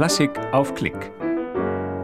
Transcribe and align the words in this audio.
Klassik 0.00 0.30
auf 0.52 0.74
Klick. 0.74 1.12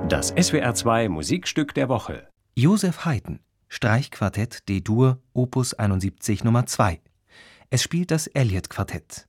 Das 0.07 0.35
SWR2 0.35 1.09
Musikstück 1.09 1.73
der 1.73 1.89
Woche. 1.89 2.29
Josef 2.55 3.07
Haydn, 3.07 3.41
Streichquartett 3.69 4.69
D-Dur, 4.69 5.23
Opus 5.33 5.73
71 5.73 6.45
Nummer 6.45 6.67
2. 6.67 7.01
Es 7.71 7.83
spielt 7.83 8.11
das 8.11 8.27
Elliott-Quartett. 8.27 9.27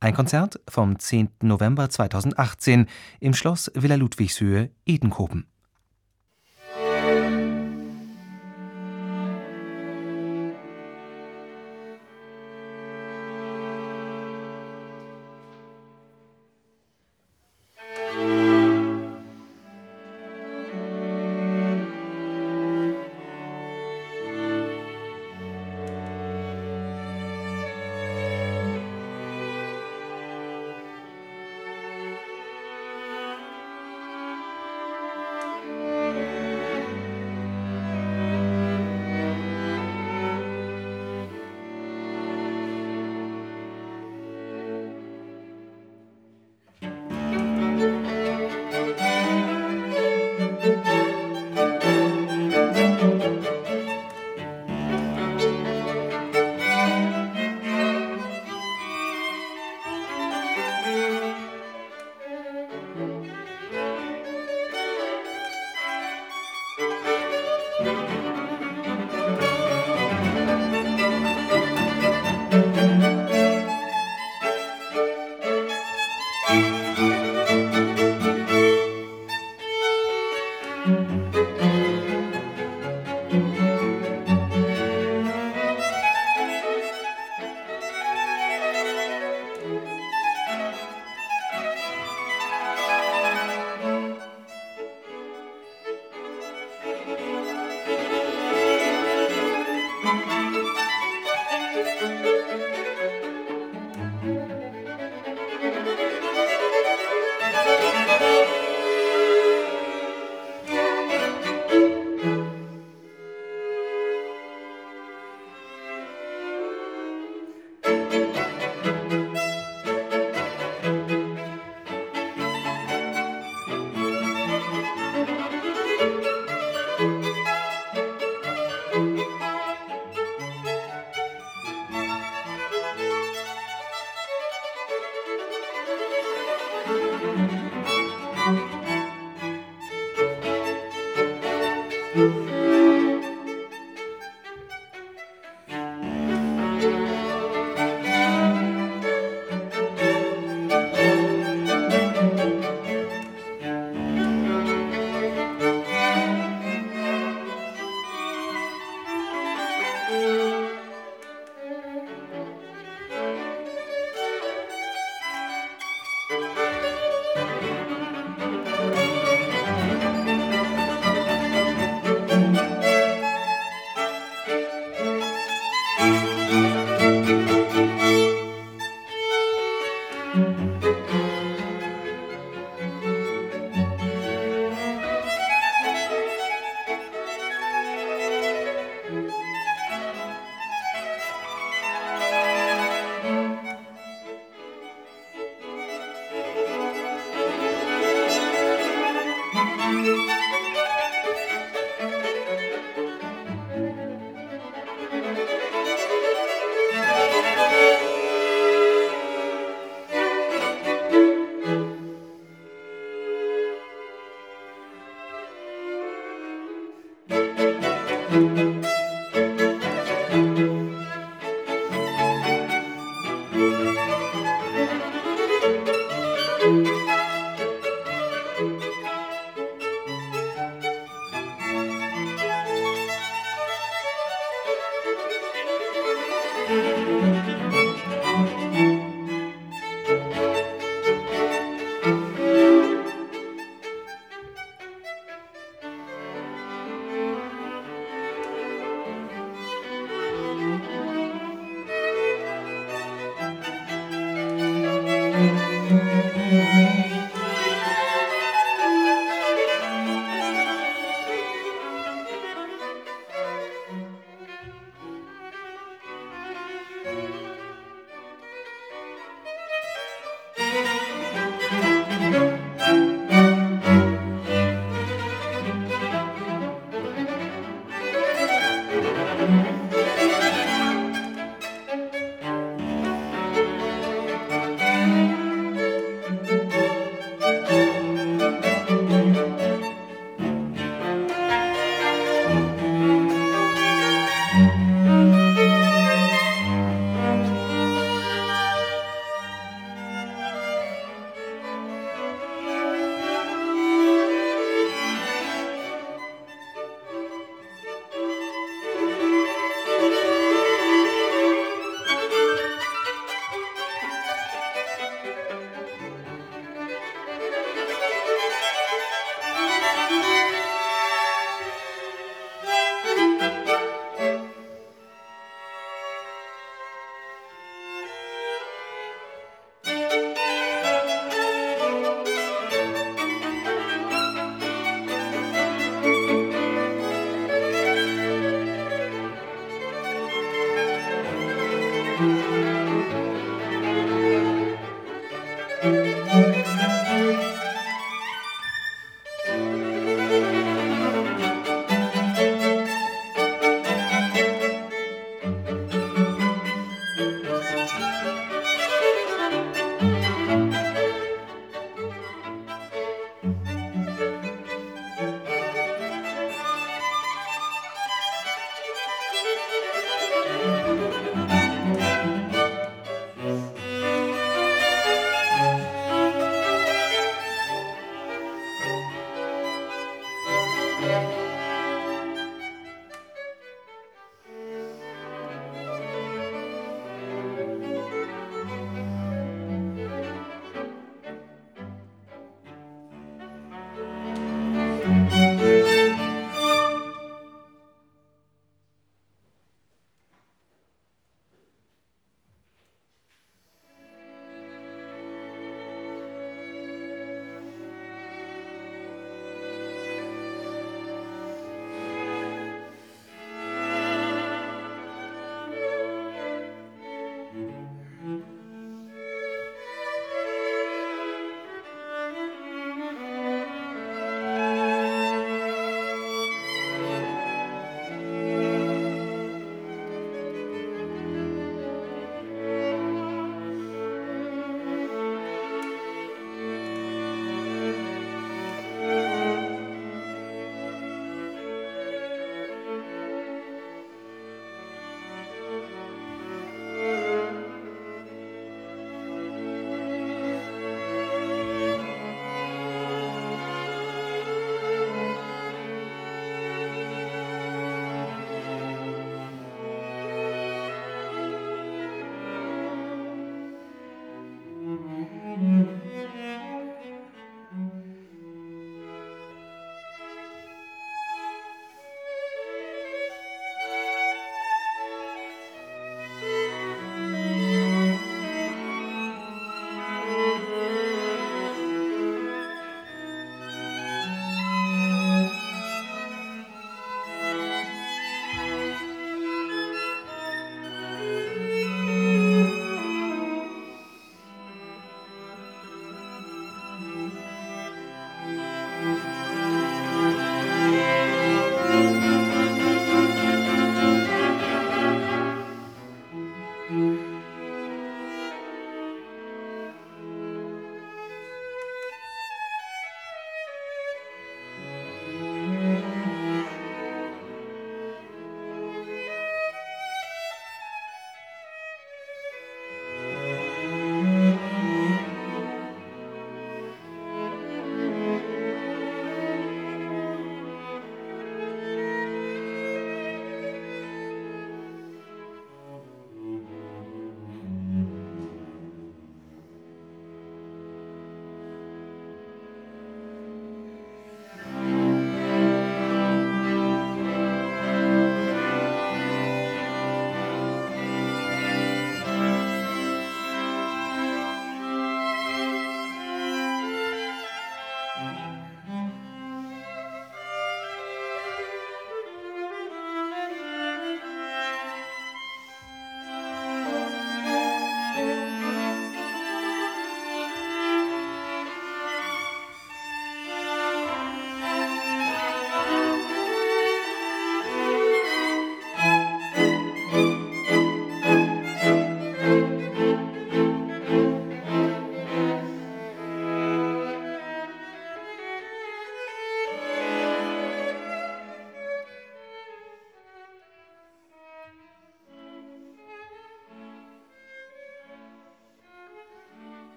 Ein 0.00 0.14
Konzert 0.14 0.58
vom 0.70 0.98
10. 0.98 1.32
November 1.42 1.90
2018 1.90 2.86
im 3.20 3.34
Schloss 3.34 3.70
Villa 3.74 3.96
Ludwigshöhe, 3.96 4.70
Edenkoben. 4.86 5.51